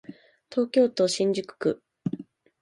[0.49, 1.83] 東京都新宿区